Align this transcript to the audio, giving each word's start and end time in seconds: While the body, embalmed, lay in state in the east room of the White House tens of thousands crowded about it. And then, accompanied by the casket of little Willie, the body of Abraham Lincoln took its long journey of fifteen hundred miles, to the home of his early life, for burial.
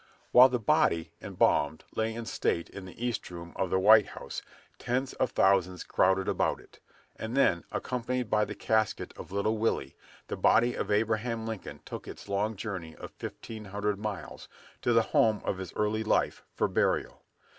While 0.31 0.49
the 0.49 0.57
body, 0.57 1.11
embalmed, 1.21 1.83
lay 1.93 2.11
in 2.15 2.25
state 2.25 2.71
in 2.71 2.85
the 2.85 3.05
east 3.05 3.29
room 3.29 3.53
of 3.55 3.69
the 3.69 3.77
White 3.79 4.07
House 4.07 4.41
tens 4.79 5.13
of 5.13 5.29
thousands 5.29 5.83
crowded 5.83 6.27
about 6.27 6.59
it. 6.59 6.79
And 7.17 7.37
then, 7.37 7.65
accompanied 7.71 8.27
by 8.27 8.45
the 8.45 8.55
casket 8.55 9.13
of 9.15 9.31
little 9.31 9.59
Willie, 9.59 9.95
the 10.27 10.37
body 10.37 10.73
of 10.73 10.89
Abraham 10.89 11.45
Lincoln 11.45 11.81
took 11.85 12.07
its 12.07 12.27
long 12.27 12.55
journey 12.55 12.95
of 12.95 13.11
fifteen 13.11 13.65
hundred 13.65 13.99
miles, 13.99 14.49
to 14.81 14.91
the 14.91 15.03
home 15.03 15.39
of 15.45 15.59
his 15.59 15.71
early 15.75 16.03
life, 16.03 16.41
for 16.55 16.67
burial. 16.67 17.21